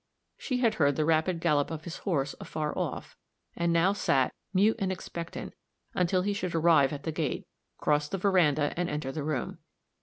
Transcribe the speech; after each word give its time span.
She 0.35 0.61
had 0.61 0.73
heard 0.81 0.95
the 0.95 1.05
rapid 1.05 1.39
gallop 1.39 1.69
of 1.69 1.83
his 1.83 1.97
horse 1.97 2.33
afar 2.41 2.75
off, 2.75 3.15
and 3.55 3.71
now 3.71 3.93
sat; 3.93 4.33
mute 4.51 4.77
and 4.79 4.91
expectant, 4.91 5.53
until 5.93 6.23
he 6.23 6.33
should 6.33 6.55
arrive 6.55 6.91
at 6.91 7.03
the 7.03 7.11
gate, 7.11 7.45
cross 7.77 8.09
the 8.09 8.17
veranda 8.17 8.73
and 8.75 8.89
enter 8.89 9.11
the 9.11 9.23
room. 9.23 9.59